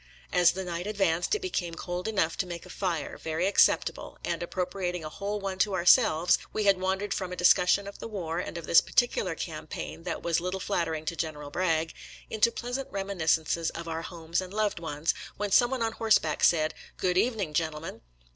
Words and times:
As 0.33 0.53
the 0.53 0.63
night 0.63 0.87
ad 0.87 0.97
vanced, 0.97 1.35
it 1.35 1.43
became 1.43 1.75
cold 1.75 2.07
enough 2.07 2.35
to 2.37 2.47
make 2.47 2.65
a 2.65 2.71
fire 2.71 3.19
very 3.19 3.45
acceptable, 3.45 4.17
and, 4.25 4.41
appropriating 4.41 5.03
a 5.05 5.09
whole 5.09 5.39
one 5.39 5.59
to 5.59 5.75
ourselves, 5.75 6.39
we 6.51 6.63
had 6.63 6.79
wandered 6.81 7.13
from 7.13 7.31
a 7.31 7.35
discus 7.35 7.69
sion 7.69 7.85
of 7.87 7.99
the 7.99 8.07
war 8.07 8.39
and 8.39 8.57
of 8.57 8.65
this 8.65 8.81
particular 8.81 9.35
campaign 9.35 10.01
that 10.01 10.23
was 10.23 10.41
little 10.41 10.59
flattering 10.59 11.05
to 11.05 11.15
General 11.15 11.51
Bragg, 11.51 11.93
into 12.31 12.51
pleasant 12.51 12.91
reminiscences 12.91 13.69
of 13.69 13.87
our 13.87 14.01
homes 14.01 14.41
and 14.41 14.51
loved 14.51 14.79
ones, 14.79 15.13
when 15.37 15.51
someone 15.51 15.83
on 15.83 15.91
horseback 15.91 16.43
said," 16.43 16.73
Good 16.97 17.15
evening, 17.15 17.53
gentlemen." 17.53 18.01